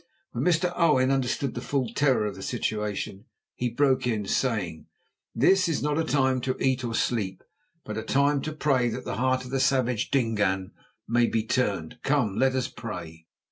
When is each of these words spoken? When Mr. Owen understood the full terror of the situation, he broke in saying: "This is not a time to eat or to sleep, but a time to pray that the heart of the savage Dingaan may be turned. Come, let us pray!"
When 0.31 0.43
Mr. 0.43 0.73
Owen 0.75 1.11
understood 1.11 1.53
the 1.53 1.61
full 1.61 1.87
terror 1.93 2.25
of 2.25 2.33
the 2.33 2.41
situation, 2.41 3.25
he 3.53 3.69
broke 3.69 4.07
in 4.07 4.25
saying: 4.25 4.87
"This 5.35 5.69
is 5.69 5.83
not 5.83 5.99
a 5.99 6.03
time 6.03 6.41
to 6.41 6.57
eat 6.59 6.83
or 6.83 6.93
to 6.93 6.99
sleep, 6.99 7.43
but 7.85 7.99
a 7.99 8.01
time 8.01 8.41
to 8.41 8.51
pray 8.51 8.89
that 8.89 9.05
the 9.05 9.17
heart 9.17 9.45
of 9.45 9.51
the 9.51 9.59
savage 9.59 10.09
Dingaan 10.09 10.71
may 11.07 11.27
be 11.27 11.43
turned. 11.43 11.99
Come, 12.01 12.35
let 12.35 12.55
us 12.55 12.67
pray!" 12.67 13.27